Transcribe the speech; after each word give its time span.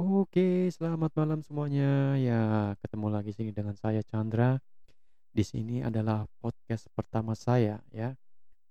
Oke, 0.00 0.72
selamat 0.72 1.12
malam 1.12 1.44
semuanya. 1.44 2.16
Ya, 2.16 2.72
ketemu 2.80 3.12
lagi 3.12 3.36
sini 3.36 3.52
dengan 3.52 3.76
saya 3.76 4.00
Chandra. 4.00 4.56
Di 5.28 5.44
sini 5.44 5.84
adalah 5.84 6.24
podcast 6.40 6.88
pertama 6.96 7.36
saya 7.36 7.84
ya. 7.92 8.16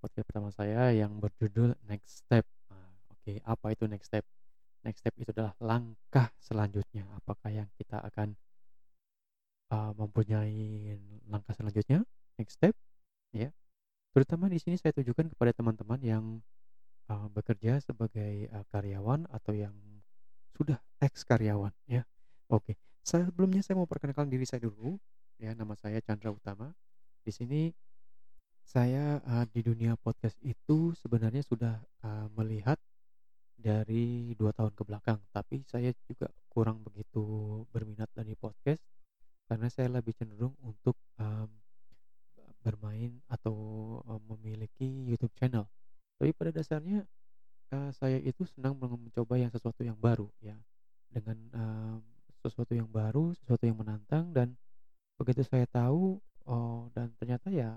Podcast 0.02 0.26
pertama 0.26 0.50
saya 0.50 0.90
yang 0.90 1.22
berjudul 1.22 1.78
Next 1.86 2.26
Step. 2.26 2.50
Nah, 2.74 2.82
oke, 3.14 3.46
apa 3.46 3.66
itu 3.70 3.86
next 3.86 4.10
step? 4.10 4.26
Next 4.82 5.06
step 5.06 5.14
itu 5.22 5.30
adalah 5.30 5.54
langkah 5.62 6.34
selanjutnya. 6.42 7.06
Apakah 7.22 7.54
yang 7.54 7.70
kita 7.78 8.02
akan 8.02 8.34
uh, 9.70 9.94
mempunyai 10.02 10.98
langkah 11.30 11.54
selanjutnya? 11.54 12.10
Next 12.42 12.58
step, 12.58 12.74
ya. 13.38 13.54
Terutama 14.18 14.50
di 14.50 14.58
sini 14.58 14.82
saya 14.82 14.98
tujukan 14.98 15.30
kepada 15.30 15.54
teman-teman 15.54 16.02
yang 16.02 16.42
uh, 17.06 17.30
bekerja 17.30 17.78
sebagai 17.86 18.50
uh, 18.50 18.66
karyawan 18.74 19.30
atau 19.30 19.54
yang 19.54 19.78
sudah 20.60 20.76
ex 21.00 21.24
karyawan 21.24 21.72
ya. 21.88 22.04
Oke, 22.52 22.76
sebelumnya 23.00 23.64
saya 23.64 23.80
mau 23.80 23.88
perkenalkan 23.88 24.28
diri 24.28 24.44
saya 24.44 24.68
dulu 24.68 25.00
ya. 25.40 25.56
Nama 25.56 25.72
saya 25.80 26.04
Chandra 26.04 26.36
Utama. 26.36 26.76
Di 27.24 27.32
sini 27.32 27.72
saya 28.68 29.24
uh, 29.24 29.48
di 29.48 29.64
dunia 29.64 29.96
podcast 29.96 30.36
itu 30.44 30.92
sebenarnya 31.00 31.48
sudah 31.48 31.80
uh, 32.04 32.28
melihat 32.36 32.76
dari 33.56 34.36
dua 34.36 34.52
tahun 34.52 34.76
ke 34.76 34.84
belakang, 34.84 35.20
tapi 35.32 35.64
saya 35.64 35.96
juga 36.04 36.28
kurang 36.52 36.84
begitu 36.84 37.24
berminat 37.72 38.12
dari 38.12 38.36
podcast 38.36 38.84
karena 39.48 39.68
saya 39.72 39.88
lebih 39.90 40.14
cenderung 40.16 40.54
untuk 40.62 40.96
um, 41.20 41.50
bermain 42.60 43.16
atau 43.32 43.56
um, 44.04 44.22
memiliki 44.36 45.08
YouTube 45.08 45.34
channel. 45.40 45.66
Tapi 46.20 46.36
pada 46.36 46.52
dasarnya 46.52 47.08
Eee, 47.70 47.90
saya 47.94 48.18
itu 48.18 48.42
senang 48.50 48.74
mencoba 48.74 49.38
yang 49.38 49.54
sesuatu 49.54 49.86
yang 49.86 49.94
baru 49.94 50.26
ya, 50.42 50.58
dengan, 51.14 51.38
eee, 51.54 51.96
sesuatu 52.42 52.74
yang 52.74 52.90
baru, 53.10 53.34
sesuatu 53.42 53.66
yang 53.66 53.82
menantang 53.82 54.30
dan 54.30 54.54
begitu 55.18 55.42
saya 55.42 55.66
tahu, 55.66 56.22
oh 56.46 56.88
dan 56.94 57.10
ternyata 57.18 57.50
ya, 57.50 57.74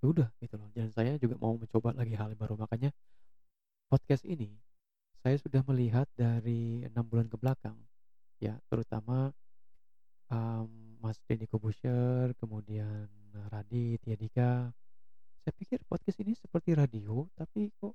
ya 0.00 0.04
udah 0.08 0.28
gitu 0.40 0.56
loh. 0.56 0.72
Dan 0.72 0.88
saya 0.88 1.20
juga 1.20 1.36
mau 1.36 1.52
mencoba 1.60 1.92
lagi 1.92 2.16
hal 2.16 2.32
yang 2.32 2.40
baru. 2.40 2.56
Makanya 2.56 2.90
podcast 3.92 4.24
ini, 4.24 4.56
saya 5.20 5.36
sudah 5.36 5.60
melihat 5.68 6.08
dari 6.16 6.88
6 6.88 6.90
bulan 7.04 7.28
ke 7.28 7.36
belakang 7.36 7.76
ya 8.42 8.58
terutama, 8.66 9.30
mmm, 10.32 10.98
Mas 10.98 11.20
Deddy 11.28 11.46
Corbuzier 11.46 12.34
kemudian 12.40 13.06
Radit, 13.52 14.02
Tia 14.02 14.16
Dika, 14.18 14.72
saya 15.46 15.54
pikir 15.54 15.78
podcast 15.86 16.18
ini 16.24 16.34
seperti 16.34 16.74
radio 16.74 17.30
tapi 17.38 17.70
kok 17.78 17.94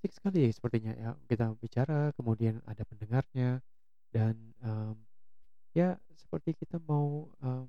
Asik 0.00 0.16
sekali 0.16 0.48
ya 0.48 0.50
sepertinya 0.52 0.92
ya, 0.96 1.12
kita 1.28 1.52
bicara 1.60 2.08
kemudian 2.16 2.64
ada 2.64 2.88
pendengarnya 2.88 3.60
dan, 4.08 4.49
ya 5.76 5.96
seperti 6.14 6.54
kita 6.58 6.78
mau, 6.84 7.30
mmm, 7.42 7.68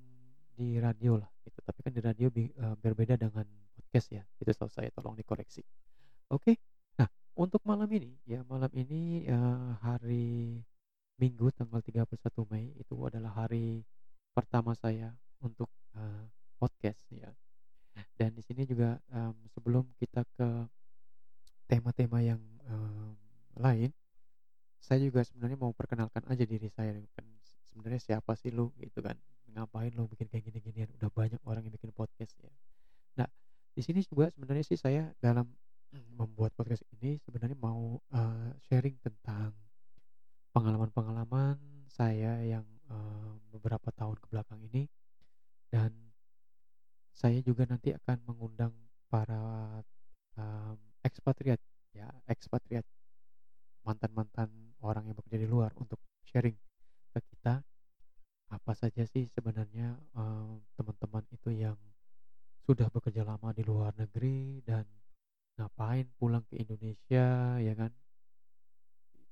di 0.58 0.78
radio 0.78 1.18
lah 1.18 1.30
gitu, 1.46 1.58
tapi 1.66 1.80
kan 1.86 1.94
di 1.96 2.02
radio 2.04 2.28
eee, 2.34 2.76
berbeda 2.78 3.16
dengan 3.18 3.48
podcast 3.78 4.08
ya, 4.14 4.24
itu 4.42 4.50
setahu 4.54 4.70
saya 4.72 4.90
tolong 4.94 5.16
dikoreksi. 5.18 5.64
Oke, 6.34 6.58
nah 7.00 7.10
untuk 7.38 7.62
malam 7.68 7.90
ini 7.92 8.18
ya, 8.28 8.42
malam 8.48 8.72
ini, 8.76 9.26
eee, 9.28 9.70
hari 9.84 10.62
Minggu 11.22 11.54
tanggal 11.56 11.80
31 11.86 12.44
Mei 12.52 12.74
itu 12.76 12.96
adalah 13.08 13.46
hari 13.46 13.86
pertama 14.36 14.74
saya 14.76 15.14
untuk, 15.44 15.70
eee, 15.96 16.26
podcast 16.60 17.06
ya, 17.14 17.32
dan 18.20 18.32
di 18.38 18.44
sini 18.46 18.64
juga, 18.70 19.00
mmm, 19.12 19.50
sebelum 19.54 19.86
kita 20.00 20.24
ke 20.38 20.48
tema-tema 21.70 22.20
yang, 22.22 22.42
eee, 22.68 23.10
lain, 23.58 23.92
saya 24.82 25.00
juga 25.04 25.22
sebenarnya 25.26 25.60
mau 25.60 25.74
perkenalkan 25.76 26.24
aja 26.30 26.44
diri 26.48 26.70
saya 26.72 26.98
kan 27.16 27.26
sebenarnya 27.72 28.02
siapa 28.04 28.34
sih 28.40 28.52
lu 28.54 28.72
gitu 28.80 29.00
kan, 29.04 29.18
ngapain 29.52 29.92
lu 29.96 30.06
bikin 30.12 30.28
kayak 30.32 30.46
gini-ginian, 30.52 30.90
udah 31.00 31.10
banyak 31.12 31.42
orang 31.48 31.64
yang 31.68 31.76
bikin 31.76 31.92
podcast 31.96 32.36
ya. 32.44 32.52
Nah, 33.20 33.30
di 33.76 33.82
sini 33.86 34.02
juga 34.06 34.30
sebenarnya 34.34 34.66
sih 34.68 34.80
saya 34.80 35.12
dalam 35.24 35.48
membuat 36.20 36.54
podcast 36.58 36.84
ini 37.00 37.20
sebenarnya 37.24 37.58
mau, 37.60 38.00
eee, 38.14 38.50
sharing 38.70 38.98
tentang 39.04 39.54
pengalaman-pengalaman 40.56 41.58
saya 41.92 42.40
yang, 42.44 42.66
eee, 42.92 43.32
beberapa 43.56 43.90
tahun 43.96 44.18
ke 44.20 44.28
belakang 44.32 44.60
ini 44.68 44.84
dan 45.74 45.92
saya 47.12 47.40
juga 47.44 47.64
nanti 47.68 47.90
akan 47.96 48.18
mengundang 48.28 48.74
para, 49.12 49.40
mmm, 50.38 50.78
ekspatriat 51.08 51.60
ya, 51.96 52.08
ekspatriat 52.28 52.86
mantan-mantan 53.86 54.50
orang 54.82 55.04
yang 55.10 55.16
bekerja 55.18 55.40
di 55.42 55.50
luar 55.50 55.72
untuk 55.78 56.00
sharing 56.30 56.58
ke 57.14 57.20
kita 57.34 57.62
apa 58.62 58.78
saja 58.78 59.02
sih 59.10 59.26
sebenarnya 59.34 59.98
eh, 59.98 60.54
teman-teman 60.78 61.26
itu 61.34 61.50
yang 61.50 61.74
sudah 62.62 62.94
bekerja 62.94 63.26
lama 63.26 63.50
di 63.58 63.66
luar 63.66 63.90
negeri 63.98 64.62
dan 64.62 64.86
ngapain 65.58 66.06
pulang 66.22 66.46
ke 66.46 66.62
Indonesia 66.62 67.58
ya 67.58 67.74
kan? 67.74 67.90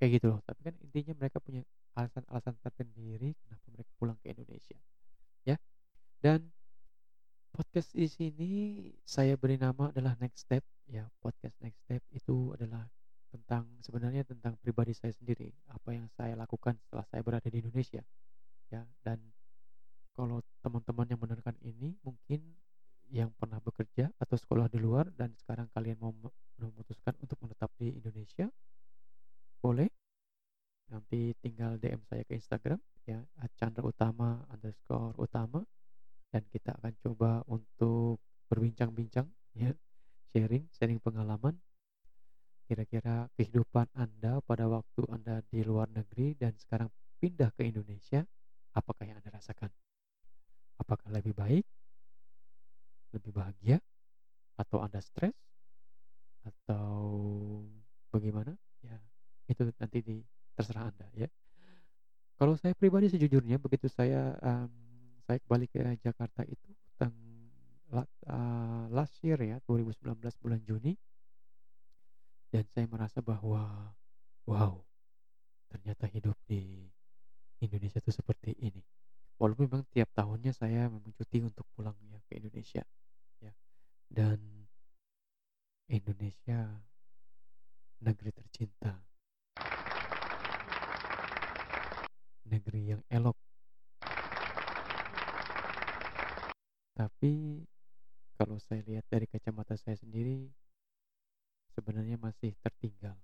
Kayak 0.01 0.11
gitu 0.17 0.25
loh 0.33 0.41
tapi 0.41 0.65
kan 0.65 0.75
intinya 0.81 1.13
mereka 1.21 1.37
punya 1.37 1.61
alasan-alasan 1.93 2.57
tersendiri 2.57 3.37
kenapa 3.45 3.65
mereka 3.69 3.91
pulang 4.01 4.17
ke 4.17 4.33
Indonesia 4.33 4.77
ya. 5.45 5.61
Dan 6.17 6.49
podcast 7.53 7.93
di 7.93 8.09
sini 8.09 8.51
saya 9.05 9.37
beri 9.37 9.61
nama 9.61 9.93
adalah 9.93 10.17
Next 10.17 10.49
Step 10.49 10.65
ya. 10.89 11.05
Podcast 11.21 11.53
Next 11.61 11.77
Step 11.85 12.01
itu 12.09 12.57
adalah 12.57 12.89
tentang 13.29 13.69
sebenarnya 13.85 14.25
tentang 14.25 14.57
pribadi 14.57 14.97
saya 14.97 15.13
sendiri 15.13 15.53
apa 15.69 15.93
yang 15.93 16.09
saya 16.17 16.33
lakukan 16.33 16.73
setelah 16.81 17.05
saya 17.13 17.21
berada 17.21 17.45
di 17.45 17.61
Indonesia 17.61 18.01
ya 18.69 18.85
dan 19.01 19.19
kalau 20.13 20.41
teman-teman 20.61 21.07
yang 21.09 21.21
mendengarkan 21.21 21.57
ini 21.65 21.95
mungkin 22.05 22.41
yang 23.09 23.33
pernah 23.33 23.57
bekerja 23.57 24.13
atau 24.21 24.37
sekolah 24.37 24.69
di 24.69 24.77
luar 24.77 25.09
dan 25.17 25.33
sekarang 25.33 25.65
kalian 25.73 25.97
mau 25.97 26.13
memutuskan 26.61 27.17
untuk 27.17 27.41
menetap 27.41 27.73
di 27.81 27.97
Indonesia 27.97 28.45
boleh. 29.59 29.89
Nanti 30.89 31.37
tinggal 31.37 31.77
DM 31.77 32.01
saya 32.09 32.25
ke 32.25 32.33
Instagram 32.33 32.81
ya 33.05 33.21
Chandra 33.57 33.85
Utama 33.85 34.41
underscore 34.49 35.13
Utama 35.21 35.61
dan 36.33 36.45
kita 36.49 36.73
akan 36.81 36.93
coba 37.01 37.41
untuk 37.49 38.21
berbincang-bincang 38.49 39.29
ya 39.53 39.73
sharing 40.33 40.65
sharing 40.73 41.01
pengalaman 41.01 41.57
kira-kira 42.69 43.29
kehidupan 43.37 43.89
Anda 43.97 44.41
pada 44.45 44.69
waktu 44.69 45.01
Anda 45.09 45.41
di 45.49 45.61
luar 45.65 45.89
negeri 45.89 46.37
dan 46.37 46.53
sekarang 46.57 46.89
pindah 47.17 47.49
ke 47.53 47.65
Indonesia 47.65 48.25
apakah 48.75 49.03
yang 49.07 49.17
Anda 49.21 49.37
rasakan? 49.37 49.71
Apakah 50.79 51.09
lebih 51.11 51.35
baik? 51.35 51.65
Lebih 53.15 53.31
bahagia? 53.33 53.77
Atau 54.59 54.83
Anda 54.83 54.99
stres? 55.01 55.35
Atau 56.43 56.97
bagaimana? 58.11 58.55
Ya 58.83 58.99
itu 59.49 59.65
nanti 59.81 59.99
di 60.05 60.17
terserah 60.53 60.93
Anda 60.93 61.09
ya. 61.17 61.27
Kalau 62.39 62.55
saya 62.55 62.77
pribadi 62.77 63.11
sejujurnya 63.11 63.59
begitu 63.59 63.89
saya 63.91 64.37
um, 64.39 64.71
saya 65.25 65.41
kembali 65.43 65.65
ke 65.67 65.81
Jakarta 65.99 66.45
itu 66.47 66.69
tang 66.95 67.11
uh, 67.91 68.85
last 68.93 69.19
year 69.25 69.41
ya 69.41 69.57
2019 69.67 70.21
bulan 70.39 70.61
Juni 70.63 70.95
dan 72.53 72.63
saya 72.71 72.85
merasa 72.87 73.19
bahwa 73.19 73.93
wow 74.47 74.81
ternyata 75.69 76.09
hidup 76.09 76.37
di 76.47 76.89
Indonesia 77.59 77.99
itu 77.99 78.11
seperti 78.15 78.55
ini. 78.59 78.79
Walaupun 79.39 79.71
memang 79.71 79.87
tiap 79.91 80.11
tahunnya 80.15 80.51
saya 80.51 80.91
memang 80.91 81.15
cuti 81.15 81.39
untuk 81.39 81.63
pulang 81.75 81.95
ya 82.11 82.19
ke 82.27 82.39
Indonesia 82.39 82.83
ya. 83.39 83.53
Dan 84.07 84.39
Indonesia 85.87 86.59
negeri 88.03 88.31
tercinta. 88.35 88.99
Negeri 92.47 92.81
yang 92.95 93.03
elok. 93.07 93.37
Tapi 96.95 97.63
kalau 98.35 98.59
saya 98.59 98.83
lihat 98.83 99.07
dari 99.07 99.23
kacamata 99.23 99.79
saya 99.79 99.95
sendiri 99.95 100.51
sebenarnya 101.71 102.19
masih 102.19 102.51
tertinggal. 102.59 103.15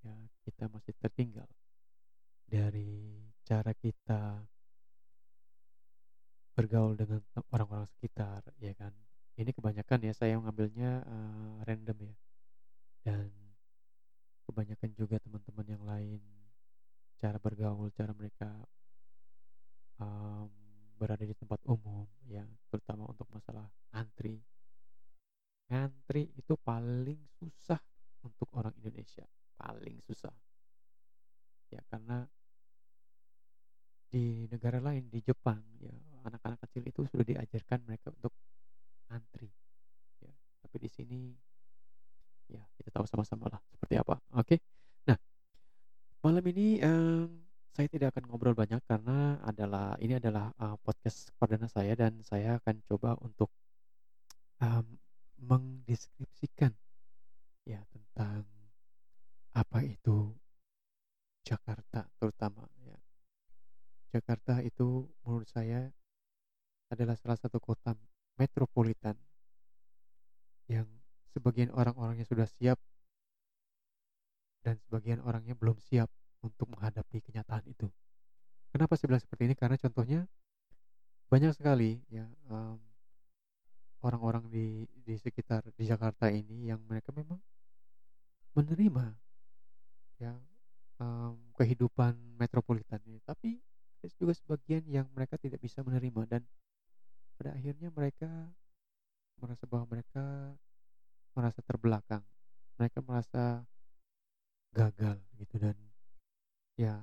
Ya 0.00 0.16
kita 0.48 0.70
masih 0.72 0.96
tertinggal 0.96 1.48
dari 2.46 3.25
cara 3.46 3.70
kita 3.78 4.42
bergaul 6.58 6.98
dengan 6.98 7.22
orang-orang 7.54 7.86
sekitar 7.86 8.42
ya 8.58 8.74
kan? 8.74 8.90
Ini 9.38 9.54
kebanyakan 9.54 10.02
ya 10.02 10.12
saya 10.16 10.34
mengambilnya 10.34 11.06
uh, 11.06 11.62
random 11.62 12.10
ya. 12.10 12.14
Dan 13.06 13.30
kebanyakan 14.50 14.90
juga 14.98 15.22
teman-teman 15.22 15.66
yang 15.70 15.84
lain 15.86 16.20
cara 17.22 17.38
bergaul 17.38 17.88
cara 17.94 18.12
mereka 18.12 18.50
um, 20.02 20.50
berada 20.96 21.24
di 21.24 21.32
tempat 21.36 21.60
umum 21.68 22.08
ya 22.26 22.42
terutama 22.72 23.06
untuk 23.06 23.30
masalah 23.30 23.70
antri. 23.94 24.42
Ngantri 25.70 26.34
itu 26.34 26.54
paling 26.58 27.20
susah 27.38 27.78
untuk 28.26 28.50
orang 28.58 28.74
Indonesia 28.82 29.26
paling 29.56 29.98
susah. 30.04 30.32
Ya 31.72 31.82
karena 31.90 32.28
di 34.06 34.46
negara 34.50 34.78
lain 34.82 35.06
di 35.10 35.20
Jepang 35.22 35.60
ya. 35.82 35.94
Anak-anak 36.26 36.58
kecil 36.66 36.82
itu 36.90 37.06
sudah 37.06 37.22
diajarkan 37.22 37.86
mereka 37.86 38.10
untuk 38.10 38.34
antri 39.10 39.50
ya. 40.22 40.32
Tapi 40.66 40.76
di 40.82 40.90
sini 40.90 41.20
ya 42.46 42.62
kita 42.78 42.90
tahu 42.94 43.06
sama-sama 43.06 43.50
lah 43.50 43.60
seperti 43.70 43.94
apa 43.98 44.18
oke? 44.34 44.56
Nah 45.06 45.18
malam 46.22 46.44
ini 46.50 46.82
um, 46.82 47.30
saya 47.76 47.92
tidak 47.92 48.16
akan 48.16 48.24
ngobrol 48.32 48.56
banyak 48.56 48.80
karena 48.88 49.36
adalah 49.44 49.94
ini 50.00 50.16
adalah 50.16 50.48
uh, 50.56 50.80
podcast 50.80 51.28
perdana 51.36 51.68
saya 51.68 51.92
dan 51.92 52.24
saya 52.24 52.56
akan 52.56 52.80
coba 52.88 53.14
untuk 53.20 53.52
um, 54.64 54.96
mendeskripsikan 55.36 56.72
ya 57.68 57.84
tentang 57.92 58.48
apa 59.52 59.78
itu 59.84 60.32
Jakarta 61.46 62.08
terutama. 62.18 62.66
Jakarta 64.16 64.64
itu 64.64 65.04
menurut 65.22 65.48
saya 65.48 65.92
adalah 66.88 67.18
salah 67.18 67.36
satu 67.36 67.60
kota 67.60 67.92
metropolitan 68.40 69.16
yang 70.66 70.86
sebagian 71.36 71.68
orang-orangnya 71.74 72.24
sudah 72.24 72.48
siap 72.48 72.80
dan 74.64 74.80
sebagian 74.88 75.22
orangnya 75.22 75.54
belum 75.54 75.78
siap 75.78 76.10
untuk 76.42 76.72
menghadapi 76.72 77.22
kenyataan 77.22 77.62
itu. 77.68 77.86
Kenapa 78.72 78.98
saya 78.98 79.14
bilang 79.14 79.22
seperti 79.22 79.42
ini? 79.52 79.54
Karena 79.54 79.76
contohnya 79.78 80.20
banyak 81.26 81.52
sekali 81.54 82.02
ya 82.10 82.26
orang 82.50 82.78
orang-orang 84.02 84.44
di 84.50 84.86
di 85.02 85.14
sekitar 85.18 85.66
di 85.74 85.84
Jakarta 85.86 86.30
ini 86.30 86.70
yang 86.70 86.78
mereka 86.86 87.10
memang 87.10 87.38
menerima 88.54 89.06
ya 90.22 90.32
um, 91.02 91.36
kehidupan 91.56 92.16
metropolitan 92.40 93.00
ini, 93.04 93.20
tapi 93.24 93.60
ada 94.06 94.14
juga 94.22 94.38
sebagian 94.38 94.86
yang 94.86 95.10
mereka 95.18 95.34
tidak 95.34 95.58
bisa 95.58 95.82
menerima 95.82 96.22
dan 96.30 96.42
pada 97.34 97.58
akhirnya 97.58 97.90
mereka 97.90 98.30
merasa 99.42 99.66
bahwa 99.66 99.90
mereka 99.90 100.54
merasa 101.34 101.60
terbelakang, 101.66 102.22
mereka 102.78 103.02
merasa 103.02 103.66
gagal 104.70 105.18
gitu 105.42 105.58
dan 105.58 105.74
ya 106.78 107.02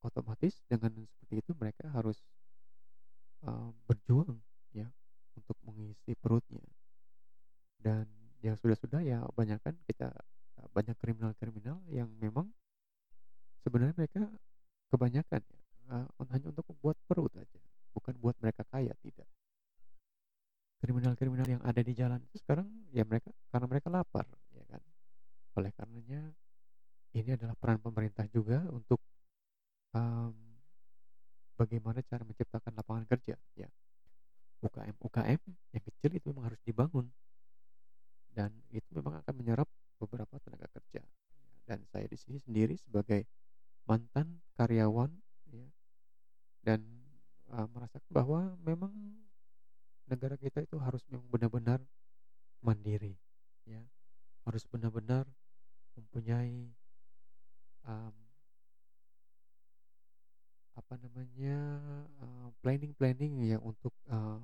otomatis 0.00 0.64
dengan 0.64 0.96
seperti 1.12 1.44
itu 1.44 1.52
mereka 1.60 1.92
harus 1.92 2.16
uh, 3.44 3.68
berjuang 3.84 4.40
ya 4.72 4.88
untuk 5.36 5.60
mengisi 5.68 6.16
perutnya. 6.16 6.64
Dan 7.76 8.08
yang 8.40 8.56
sudah-sudah 8.56 9.04
ya 9.04 9.28
banyak 9.36 9.60
kan 9.60 9.76
kita 9.84 10.08
banyak 10.72 10.96
kriminal-kriminal 10.96 11.84
yang 11.92 12.08
memang 12.16 12.48
sebenarnya 13.60 13.92
mereka 13.92 14.24
kebanyakan 14.88 15.44
ya 15.52 15.63
uh, 15.90 16.06
hanya 16.32 16.46
untuk 16.52 16.64
membuat 16.70 16.96
perut 17.08 17.32
aja 17.36 17.60
bukan 17.94 18.14
buat 18.18 18.36
mereka 18.42 18.66
kaya 18.66 18.90
tidak. 19.00 19.28
Kriminal-kriminal 20.82 21.48
yang 21.48 21.62
ada 21.64 21.80
di 21.80 21.96
jalan 21.96 22.20
itu 22.20 22.36
sekarang 22.42 22.68
ya 22.92 23.06
mereka 23.08 23.32
karena 23.48 23.66
mereka 23.70 23.88
lapar 23.88 24.26
ya 24.52 24.66
kan. 24.68 24.82
Oleh 25.56 25.70
karenanya 25.72 26.20
ini 27.14 27.30
adalah 27.32 27.56
peran 27.56 27.80
pemerintah 27.80 28.26
juga 28.28 28.60
untuk 28.68 29.00
um, 29.94 30.34
bagaimana 31.56 32.02
cara 32.04 32.26
menciptakan 32.26 32.74
lapangan 32.74 33.06
kerja 33.08 33.38
ya. 33.56 33.70
UKM 34.60 34.96
UKM 34.98 35.40
yang 35.72 35.84
kecil 35.88 36.10
itu 36.12 36.26
memang 36.34 36.52
harus 36.52 36.60
dibangun. 36.66 37.06
Dan 38.34 38.50
itu 38.74 38.90
memang 38.90 39.22
akan 39.22 39.34
menyerap 39.38 39.70
beberapa 40.02 40.36
tenaga 40.42 40.66
kerja. 40.74 41.06
Dan 41.64 41.80
saya 41.88 42.04
di 42.10 42.18
sini 42.18 42.42
sendiri 42.42 42.74
sebagai 42.76 43.24
mantan 43.86 44.42
karyawan 44.58 45.14
ya. 45.54 45.68
Dan 46.64 46.80
uh, 47.52 47.68
merasakan 47.70 48.10
bahwa 48.10 48.56
memang 48.64 48.92
negara 50.08 50.36
kita 50.36 50.64
itu 50.64 50.76
harus 50.80 51.04
memang 51.08 51.28
benar-benar 51.30 51.80
mandiri 52.64 53.16
ya. 53.68 53.80
Harus 54.44 54.64
benar-benar 54.68 55.24
mempunyai 55.94 56.74
um, 57.86 58.14
apa 60.74 60.94
namanya 60.98 61.56
uh, 62.18 62.48
planning 62.58 62.90
planning 62.98 63.46
ya 63.46 63.62
untuk 63.62 63.94
uh, 64.10 64.42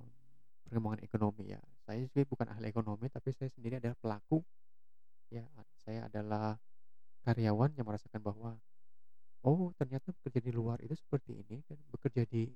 perkembangan 0.63 1.03
ekonomi 1.03 1.51
ya. 1.51 1.61
Saya 1.83 2.07
sih 2.07 2.23
bukan 2.23 2.47
ahli 2.55 2.71
ekonomi 2.71 3.11
tapi 3.11 3.35
saya 3.35 3.51
sendiri 3.51 3.83
adalah 3.83 3.99
pelaku 3.99 4.39
ya. 5.35 5.43
Saya 5.83 6.07
adalah 6.07 6.55
karyawan 7.27 7.75
yang 7.75 7.85
merasakan 7.85 8.23
bahwa 8.23 8.57
oh 9.47 9.73
ternyata 9.77 10.13
bekerja 10.13 10.41
di 10.41 10.53
luar 10.53 10.81
itu 10.85 10.93
seperti 10.97 11.41
ini 11.41 11.65
dan 11.65 11.79
bekerja 11.89 12.23
di 12.29 12.51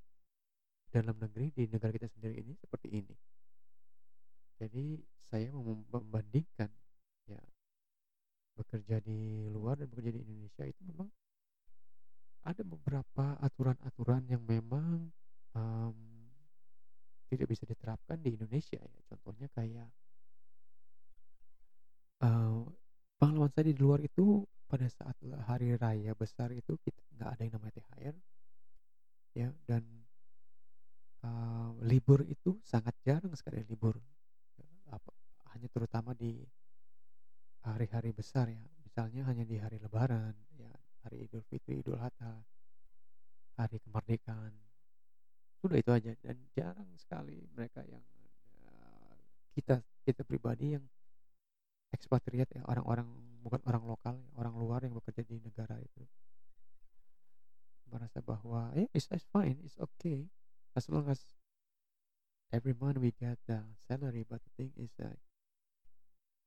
dalam 0.93 1.17
negeri 1.19 1.51
di 1.51 1.65
negara 1.67 1.91
kita 1.91 2.07
sendiri 2.13 2.39
ini 2.45 2.53
seperti 2.61 2.89
ini. 2.93 3.15
Jadi 4.61 5.01
saya 5.27 5.51
membandingkan 5.91 6.71
ya 7.27 7.41
bekerja 8.55 9.03
di 9.03 9.51
luar 9.51 9.83
dan 9.83 9.91
bekerja 9.91 10.15
di 10.15 10.21
Indonesia 10.23 10.65
itu 10.69 10.81
memang 10.87 11.11
ada 12.45 12.63
beberapa 12.63 13.35
aturan-aturan 13.41 14.29
yang 14.29 14.45
memang 14.45 15.11
um, 15.57 15.97
tidak 17.33 17.51
bisa 17.51 17.65
diterapkan 17.67 18.21
di 18.21 18.37
Indonesia 18.37 18.79
ya. 18.79 19.01
Contohnya 19.11 19.49
kayak 19.51 19.89
uh, 22.23 22.63
pengalaman 23.19 23.51
saya 23.51 23.67
di 23.73 23.75
luar 23.75 23.99
itu 24.05 24.45
pada 24.65 24.87
saat 24.89 25.17
hari 25.47 25.77
raya 25.77 26.13
besar 26.17 26.51
itu 26.51 26.75
kita 26.81 27.01
nggak 27.19 27.31
ada 27.31 27.43
yang 27.45 27.55
namanya 27.59 27.75
THR 27.79 28.17
ya 29.35 29.49
dan 29.67 29.83
uh, 31.27 31.71
libur 31.83 32.23
itu 32.27 32.59
sangat 32.63 32.95
jarang 33.03 33.35
sekali 33.35 33.63
libur 33.67 33.99
hanya 35.55 35.71
terutama 35.71 36.13
di 36.19 36.43
hari-hari 37.63 38.11
besar 38.11 38.51
ya. 38.51 38.61
Misalnya 38.83 39.25
hanya 39.31 39.47
di 39.47 39.57
hari 39.57 39.79
lebaran 39.79 40.35
ya 40.59 40.71
hari 41.07 41.25
idul 41.25 41.47
fitri 41.47 41.81
idul 41.81 41.99
adha 41.99 42.43
hari 43.55 43.79
kemerdekaan 43.81 44.53
sudah 45.63 45.79
itu 45.81 45.91
aja 45.95 46.13
dan 46.21 46.37
jarang 46.53 46.91
sekali 47.01 47.41
mereka 47.57 47.81
yang 47.89 48.05
uh, 48.69 49.17
kita 49.57 49.81
kita 50.05 50.21
pribadi 50.27 50.77
yang 50.77 50.85
ekspatriat 51.95 52.51
ya 52.53 52.63
orang-orang 52.69 53.09
bukan 53.45 53.61
orang 53.69 53.85
lokal 53.85 54.17
orang 54.41 54.55
luar 54.57 54.81
yang 54.81 54.97
bekerja 54.97 55.21
di 55.29 55.37
negara 55.45 55.77
itu. 55.77 56.03
Merasa 57.93 58.25
bahwa 58.25 58.73
it's, 58.97 59.07
it's 59.13 59.29
fine 59.29 59.61
it's 59.61 59.77
okay. 59.77 60.25
As 60.73 60.89
long 60.89 61.07
as 61.13 61.21
every 62.49 62.73
month 62.73 62.97
we 62.97 63.13
get 63.13 63.37
the 63.45 63.61
salary 63.85 64.25
but 64.25 64.41
the 64.41 64.53
thing 64.57 64.73
is 64.81 64.89
that 64.97 65.21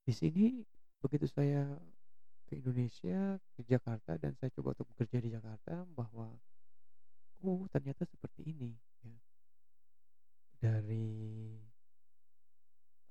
di 0.02 0.12
sini 0.12 0.66
begitu 0.98 1.30
saya 1.30 1.78
ke 2.48 2.58
Indonesia 2.58 3.36
ke 3.54 3.60
Jakarta 3.68 4.16
dan 4.16 4.32
saya 4.34 4.50
coba 4.56 4.74
untuk 4.74 4.88
bekerja 4.96 5.20
di 5.20 5.30
Jakarta 5.30 5.84
bahwa 5.94 6.32
oh 7.44 7.68
ternyata 7.70 8.08
seperti 8.08 8.50
ini 8.50 8.72
ya. 9.04 9.14
Dari 10.58 11.14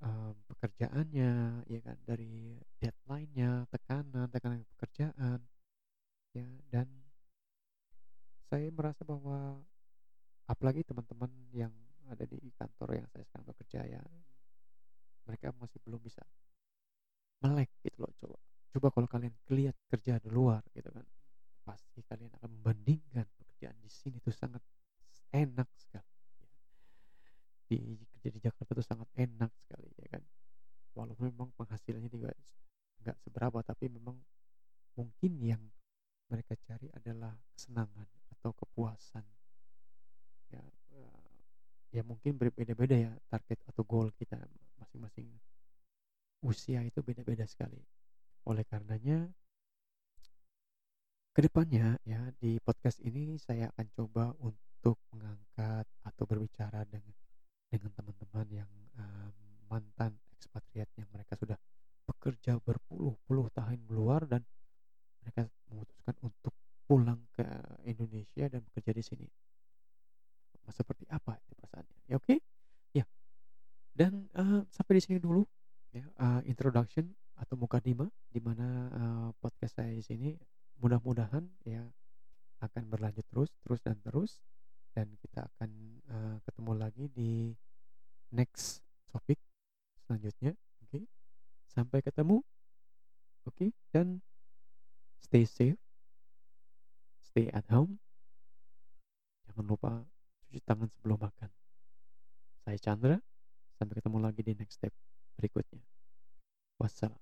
um, 0.02 0.36
pekerjaannya 0.50 1.64
ya 1.70 1.80
kan 1.86 1.98
dari 2.04 2.58
deadline-nya 2.82 3.70
tekanan 3.72 4.28
tekanan 4.34 4.66
pekerjaan 4.78 5.40
ya 6.34 6.50
dan 6.74 6.88
saya 8.48 8.68
merasa 8.72 9.04
bahwa 9.04 9.62
apalagi 10.58 10.82
teman-teman 10.82 11.30
yang 11.54 11.70
ada 12.10 12.26
di 12.26 12.50
kantor 12.58 12.98
yang 12.98 13.08
saya 13.14 13.22
sekarang 13.30 13.46
bekerja 13.46 13.80
ya 13.86 14.02
mereka 15.30 15.54
masih 15.62 15.78
belum 15.86 16.02
bisa 16.02 16.26
melek 17.46 17.70
gitu 17.86 18.02
loh 18.02 18.10
coba 18.18 18.38
coba 18.74 18.88
kalau 18.90 19.06
kalian 19.06 19.38
lihat 19.54 19.78
kerja 19.86 20.18
di 20.18 20.34
luar 20.34 20.66
gitu 20.74 20.90
kan 20.90 21.06
pasti 21.62 22.02
kalian 22.02 22.34
akan 22.42 22.50
membandingkan 22.58 23.30
pekerjaan 23.38 23.78
di 23.78 23.92
sini 23.92 24.18
tuh 24.18 24.34
sangat 24.34 24.66
enak 25.30 25.70
sekali 25.78 26.10
ya. 26.42 26.50
di 27.70 27.78
kerja 28.18 28.30
di 28.34 28.40
Jakarta 28.42 28.72
tuh 28.74 28.88
sangat 28.88 29.10
enak 29.14 29.54
sekali 29.62 29.94
ya 30.02 30.18
kan 30.18 30.24
walaupun 30.98 31.30
memang 31.30 31.54
penghasilannya 31.54 32.10
juga 32.10 32.34
nggak 33.06 33.18
seberapa 33.22 33.62
tapi 33.62 33.94
memang 33.94 34.18
mungkin 34.98 35.38
yang 35.38 35.62
mereka 36.34 36.58
cari 36.66 36.90
adalah 36.98 37.38
kesenangan 37.54 38.10
atau 38.34 38.58
kepuasan 38.58 39.37
ya 41.92 42.04
mungkin 42.04 42.36
berbeda-beda 42.36 42.96
ya 42.96 43.12
target 43.32 43.60
atau 43.68 43.84
goal 43.88 44.12
kita 44.16 44.38
masing-masing 44.80 45.28
usia 46.44 46.84
itu 46.86 47.00
beda-beda 47.02 47.48
sekali. 47.48 47.80
Oleh 48.48 48.64
karenanya, 48.68 49.28
ke 51.34 51.40
depannya 51.46 52.02
ya 52.02 52.34
di 52.42 52.58
podcast 52.64 52.98
ini 53.06 53.38
saya 53.38 53.70
akan 53.76 53.88
coba 53.94 54.34
untuk 54.42 54.98
mengangkat 55.14 55.86
atau 56.02 56.24
berbicara 56.26 56.82
dengan 56.90 57.14
dengan 57.68 57.92
teman-teman 57.94 58.48
yang 58.50 58.72
um, 58.98 59.36
mantan 59.68 60.16
ekspatriat 60.34 60.88
yang 60.96 61.10
mereka 61.12 61.36
sudah 61.36 61.60
bekerja 62.08 62.58
berpuluh-puluh 62.64 63.52
tahun 63.52 63.84
luar 63.92 64.24
dan 64.26 64.42
mereka 65.22 65.52
memutuskan 65.68 66.16
untuk 66.24 66.56
pulang 66.88 67.20
ke 67.36 67.44
Indonesia 67.84 68.48
dan 68.48 68.64
bekerja 68.64 68.92
di 68.96 69.04
sini. 69.04 69.28
Sampai 74.72 74.98
di 74.98 75.04
sini 75.04 75.20
dulu 75.20 75.44
ya 75.92 76.08
uh, 76.24 76.42
introduction 76.48 77.04
atau 77.36 77.60
mukadimah 77.60 78.08
di 78.32 78.40
mana 78.40 78.68
uh, 78.96 79.30
podcast 79.44 79.76
saya 79.76 79.92
di 79.92 80.00
sini 80.00 80.30
mudah-mudahan 80.80 81.44
ya 81.68 81.84
akan 82.64 82.84
berlanjut 82.88 83.28
terus 83.28 83.52
terus 83.62 83.80
dan 83.84 83.98
terus 84.00 84.40
dan 84.96 85.12
kita 85.20 85.44
akan 85.44 85.70
uh, 86.08 86.38
ketemu 86.48 86.72
lagi 86.74 87.06
di 87.12 87.52
next 88.32 88.80
topik 89.12 89.38
selanjutnya 90.08 90.56
oke 90.82 90.88
okay? 90.88 91.04
sampai 91.68 92.00
ketemu 92.00 92.40
oke 93.44 93.54
okay? 93.54 93.70
dan 93.92 94.24
stay 95.20 95.44
safe 95.44 95.78
stay 97.20 97.52
at 97.52 97.68
home 97.68 98.00
jangan 99.52 99.66
lupa 99.68 99.92
cuci 100.48 100.64
tangan 100.64 100.88
sebelum 100.96 101.20
makan 101.22 101.57
saya 102.68 102.76
Chandra. 102.84 103.16
Sampai 103.80 103.96
ketemu 103.96 104.20
lagi 104.20 104.44
di 104.44 104.52
next 104.60 104.84
step 104.84 104.92
berikutnya. 105.40 105.80
Wassalam 106.76 107.16